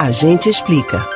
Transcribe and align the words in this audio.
A 0.00 0.10
gente 0.10 0.48
explica. 0.48 1.06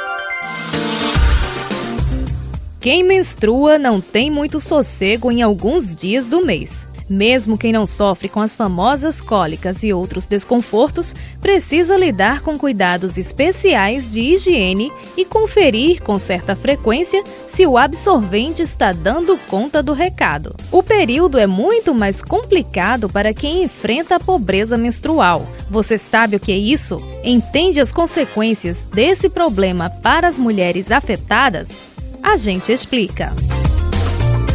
Quem 2.79 3.03
menstrua 3.03 3.79
não 3.79 3.99
tem 3.99 4.31
muito 4.31 4.61
sossego 4.61 5.33
em 5.33 5.41
alguns 5.41 5.97
dias 5.97 6.27
do 6.27 6.45
mês. 6.45 6.87
Mesmo 7.09 7.57
quem 7.57 7.73
não 7.73 7.87
sofre 7.87 8.29
com 8.29 8.41
as 8.41 8.55
famosas 8.55 9.23
cólicas 9.23 9.83
e 9.83 9.93
outros 9.95 10.27
desconfortos, 10.27 11.15
precisa 11.41 11.97
lidar 11.97 12.43
com 12.43 12.59
cuidados 12.59 13.17
especiais 13.17 14.07
de 14.11 14.21
higiene 14.21 14.93
e 15.17 15.25
conferir 15.25 16.03
com 16.03 16.19
certa 16.19 16.55
frequência 16.55 17.25
se 17.49 17.67
o 17.67 17.79
absorvente 17.79 18.63
está 18.63 18.93
dando 18.93 19.39
conta 19.49 19.83
do 19.83 19.95
recado. 19.95 20.55
O 20.71 20.83
período 20.83 21.39
é 21.39 21.47
muito 21.47 21.95
mais 21.95 22.21
complicado 22.21 23.09
para 23.09 23.33
quem 23.33 23.63
enfrenta 23.63 24.17
a 24.17 24.21
pobreza 24.21 24.77
menstrual. 24.77 25.47
Você 25.71 25.99
sabe 25.99 26.37
o 26.37 26.41
que 26.41 26.53
é 26.53 26.57
isso? 26.57 26.97
Entende 27.25 27.81
as 27.81 27.93
consequências 27.93 28.83
desse 28.93 29.29
problema 29.29 29.91
para 29.91 30.29
as 30.29 30.37
mulheres 30.37 30.93
afetadas? 30.93 31.89
A 32.23 32.37
gente 32.37 32.73
explica 32.73 33.33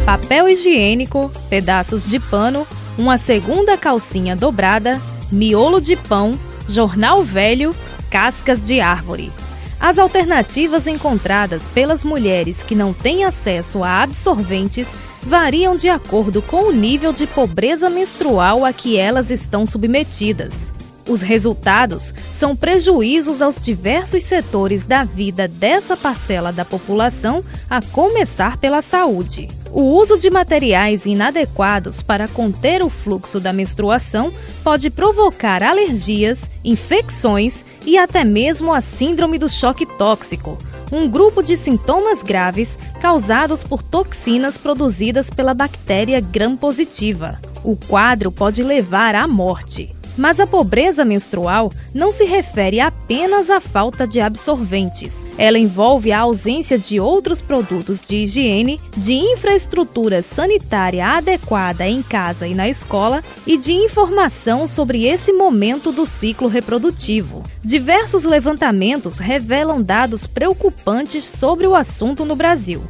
papel 0.04 0.48
higiênico, 0.48 1.30
pedaços 1.48 2.04
de 2.08 2.18
pano, 2.18 2.66
uma 2.98 3.16
segunda 3.16 3.76
calcinha 3.76 4.34
dobrada, 4.34 5.00
miolo 5.30 5.80
de 5.80 5.94
pão, 5.94 6.38
jornal 6.68 7.22
velho, 7.22 7.74
cascas 8.10 8.66
de 8.66 8.80
árvore. 8.80 9.32
As 9.78 9.98
alternativas 9.98 10.86
encontradas 10.86 11.68
pelas 11.68 12.02
mulheres 12.02 12.62
que 12.62 12.74
não 12.74 12.92
têm 12.92 13.24
acesso 13.24 13.84
a 13.84 14.02
absorventes 14.02 14.88
variam 15.22 15.76
de 15.76 15.88
acordo 15.88 16.42
com 16.42 16.68
o 16.68 16.72
nível 16.72 17.12
de 17.12 17.26
pobreza 17.26 17.88
menstrual 17.88 18.64
a 18.64 18.72
que 18.72 18.96
elas 18.96 19.30
estão 19.30 19.64
submetidas. 19.64 20.72
Os 21.10 21.22
resultados 21.22 22.14
são 22.38 22.54
prejuízos 22.54 23.42
aos 23.42 23.60
diversos 23.60 24.22
setores 24.22 24.84
da 24.84 25.02
vida 25.02 25.48
dessa 25.48 25.96
parcela 25.96 26.52
da 26.52 26.64
população, 26.64 27.42
a 27.68 27.82
começar 27.82 28.58
pela 28.58 28.80
saúde. 28.80 29.48
O 29.72 29.82
uso 29.82 30.16
de 30.16 30.30
materiais 30.30 31.06
inadequados 31.06 32.00
para 32.00 32.28
conter 32.28 32.80
o 32.80 32.88
fluxo 32.88 33.40
da 33.40 33.52
menstruação 33.52 34.32
pode 34.62 34.88
provocar 34.88 35.64
alergias, 35.64 36.48
infecções 36.64 37.64
e 37.84 37.98
até 37.98 38.22
mesmo 38.22 38.72
a 38.72 38.80
síndrome 38.80 39.36
do 39.36 39.48
choque 39.48 39.84
tóxico, 39.84 40.56
um 40.92 41.10
grupo 41.10 41.42
de 41.42 41.56
sintomas 41.56 42.22
graves 42.22 42.78
causados 43.00 43.64
por 43.64 43.82
toxinas 43.82 44.56
produzidas 44.56 45.28
pela 45.28 45.54
bactéria 45.54 46.20
gram-positiva. 46.20 47.36
O 47.64 47.74
quadro 47.74 48.30
pode 48.30 48.62
levar 48.62 49.16
à 49.16 49.26
morte. 49.26 49.90
Mas 50.20 50.38
a 50.38 50.46
pobreza 50.46 51.02
menstrual 51.02 51.72
não 51.94 52.12
se 52.12 52.26
refere 52.26 52.78
apenas 52.78 53.48
à 53.48 53.58
falta 53.58 54.06
de 54.06 54.20
absorventes. 54.20 55.26
Ela 55.38 55.58
envolve 55.58 56.12
a 56.12 56.20
ausência 56.20 56.78
de 56.78 57.00
outros 57.00 57.40
produtos 57.40 58.06
de 58.06 58.16
higiene, 58.16 58.78
de 58.94 59.14
infraestrutura 59.14 60.20
sanitária 60.20 61.06
adequada 61.06 61.88
em 61.88 62.02
casa 62.02 62.46
e 62.46 62.54
na 62.54 62.68
escola 62.68 63.24
e 63.46 63.56
de 63.56 63.72
informação 63.72 64.68
sobre 64.68 65.06
esse 65.06 65.32
momento 65.32 65.90
do 65.90 66.04
ciclo 66.04 66.48
reprodutivo. 66.48 67.42
Diversos 67.64 68.24
levantamentos 68.24 69.16
revelam 69.16 69.80
dados 69.80 70.26
preocupantes 70.26 71.24
sobre 71.24 71.66
o 71.66 71.74
assunto 71.74 72.26
no 72.26 72.36
Brasil. 72.36 72.82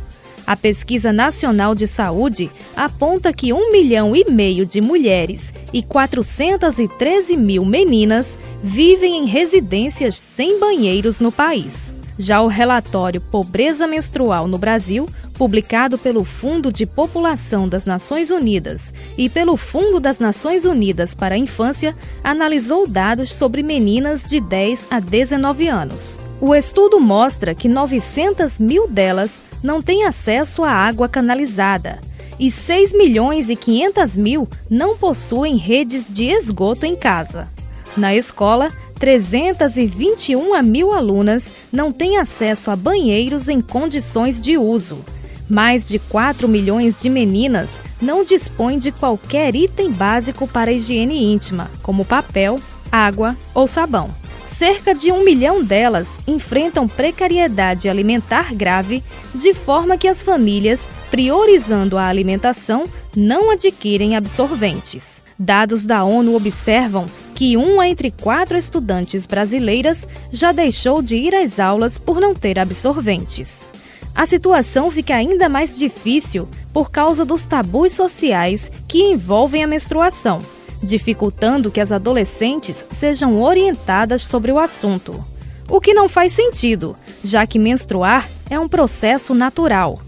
A 0.51 0.57
Pesquisa 0.57 1.13
Nacional 1.13 1.77
de 1.77 1.87
Saúde 1.87 2.51
aponta 2.77 3.33
que 3.33 3.53
um 3.53 3.71
milhão 3.71 4.17
e 4.17 4.29
meio 4.29 4.67
de 4.67 4.81
mulheres 4.81 5.55
e 5.73 5.81
413 5.81 7.37
mil 7.37 7.65
meninas 7.65 8.37
vivem 8.61 9.19
em 9.19 9.27
residências 9.27 10.17
sem 10.17 10.59
banheiros 10.59 11.21
no 11.21 11.31
país. 11.31 11.95
Já 12.19 12.43
o 12.43 12.49
relatório 12.49 13.21
Pobreza 13.21 13.87
Menstrual 13.87 14.49
no 14.49 14.59
Brasil, 14.59 15.09
publicado 15.35 15.97
pelo 15.97 16.25
Fundo 16.25 16.73
de 16.73 16.85
População 16.85 17.69
das 17.69 17.85
Nações 17.85 18.33
Unidas 18.33 18.93
e 19.17 19.29
pelo 19.29 19.57
Fundo 19.57 20.01
das 20.01 20.19
Nações 20.19 20.65
Unidas 20.65 21.15
para 21.15 21.37
a 21.37 21.39
Infância, 21.39 21.95
analisou 22.25 22.89
dados 22.89 23.33
sobre 23.33 23.63
meninas 23.63 24.25
de 24.25 24.41
10 24.41 24.89
a 24.91 24.99
19 24.99 25.69
anos. 25.69 26.19
O 26.41 26.55
estudo 26.55 26.99
mostra 26.99 27.55
que 27.55 27.69
900 27.69 28.59
mil 28.59 28.89
delas 28.89 29.43
não 29.63 29.83
têm 29.83 30.05
acesso 30.07 30.65
à 30.65 30.71
água 30.71 31.07
canalizada 31.07 32.01
e 32.39 32.51
6 32.51 32.95
milhões 32.95 33.51
e 33.51 33.57
500 33.57 34.17
mil 34.17 34.49
não 34.71 34.97
possuem 34.97 35.59
redes 35.59 36.07
de 36.09 36.31
esgoto 36.31 36.87
em 36.87 36.97
casa. 36.97 37.47
Na 37.95 38.15
escola, 38.15 38.71
321 38.99 40.63
mil 40.63 40.95
alunas 40.95 41.53
não 41.71 41.93
têm 41.93 42.17
acesso 42.17 42.71
a 42.71 42.77
banheiros 42.77 43.47
em 43.47 43.61
condições 43.61 44.41
de 44.41 44.57
uso. 44.57 45.05
Mais 45.47 45.85
de 45.85 45.99
4 45.99 46.49
milhões 46.49 47.03
de 47.03 47.11
meninas 47.11 47.83
não 48.01 48.25
dispõem 48.25 48.79
de 48.79 48.91
qualquer 48.91 49.55
item 49.55 49.93
básico 49.93 50.49
para 50.49 50.73
higiene 50.73 51.23
íntima, 51.23 51.71
como 51.83 52.03
papel, 52.03 52.59
água 52.91 53.37
ou 53.53 53.67
sabão 53.67 54.20
cerca 54.61 54.95
de 54.95 55.11
um 55.11 55.25
milhão 55.25 55.63
delas 55.65 56.19
enfrentam 56.27 56.87
precariedade 56.87 57.89
alimentar 57.89 58.55
grave, 58.55 59.03
de 59.35 59.55
forma 59.55 59.97
que 59.97 60.07
as 60.07 60.21
famílias, 60.21 60.87
priorizando 61.11 61.97
a 61.97 62.05
alimentação, 62.05 62.85
não 63.17 63.51
adquirem 63.51 64.17
absorventes. 64.17 65.25
Dados 65.39 65.87
da 65.87 66.05
ONU 66.05 66.37
observam 66.37 67.07
que 67.35 67.57
uma 67.57 67.89
entre 67.89 68.11
quatro 68.11 68.59
estudantes 68.59 69.25
brasileiras 69.25 70.07
já 70.31 70.53
deixou 70.53 71.01
de 71.01 71.17
ir 71.17 71.35
às 71.35 71.59
aulas 71.59 71.97
por 71.97 72.21
não 72.21 72.35
ter 72.35 72.59
absorventes. 72.59 73.67
A 74.15 74.27
situação 74.27 74.91
fica 74.91 75.15
ainda 75.15 75.49
mais 75.49 75.75
difícil 75.79 76.47
por 76.71 76.91
causa 76.91 77.25
dos 77.25 77.45
tabus 77.45 77.93
sociais 77.93 78.71
que 78.87 78.99
envolvem 79.05 79.65
a 79.65 79.67
menstruação 79.67 80.39
dificultando 80.83 81.71
que 81.71 81.81
as 81.81 81.93
adolescentes 81.93 82.85
sejam 82.91 83.41
orientadas 83.41 84.23
sobre 84.23 84.51
o 84.53 84.59
assunto. 84.59 85.23
O 85.69 85.81
que 85.81 85.95
não 85.95 86.09
faz 86.09 86.33
sentido, 86.33 86.97
já 87.23 87.47
que 87.47 87.59
menstruar 87.59 88.29
é 88.49 88.59
um 88.59 88.69
processo 88.69 89.35
natural. 89.35 90.01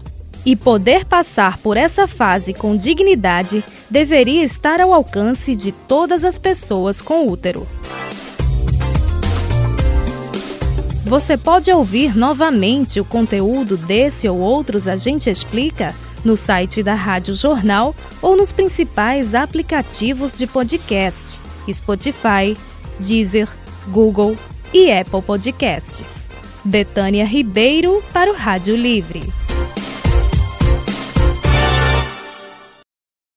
E 0.45 0.55
poder 0.55 1.05
passar 1.05 1.57
por 1.59 1.77
essa 1.77 2.05
fase 2.05 2.53
com 2.53 2.75
dignidade 2.75 3.63
deveria 3.89 4.43
estar 4.43 4.81
ao 4.81 4.93
alcance 4.93 5.55
de 5.55 5.71
todas 5.71 6.25
as 6.25 6.37
pessoas 6.37 6.99
com 6.99 7.27
útero. 7.29 7.65
Você 11.05 11.37
pode 11.37 11.71
ouvir 11.71 12.15
novamente 12.15 12.99
o 12.99 13.05
conteúdo 13.05 13.77
desse 13.77 14.27
ou 14.27 14.39
outros 14.39 14.87
A 14.87 14.97
Gente 14.97 15.29
Explica 15.29 15.93
no 16.23 16.35
site 16.35 16.81
da 16.81 16.93
Rádio 16.93 17.35
Jornal 17.35 17.95
ou 18.21 18.35
nos 18.35 18.51
principais 18.51 19.35
aplicativos 19.35 20.37
de 20.37 20.47
podcast: 20.47 21.39
Spotify, 21.71 22.57
Deezer, 22.99 23.49
Google 23.87 24.37
e 24.73 24.91
Apple 24.91 25.21
Podcasts. 25.21 26.27
Betânia 26.65 27.25
Ribeiro 27.25 28.01
para 28.13 28.31
o 28.31 28.35
Rádio 28.35 28.75
Livre. 28.75 29.42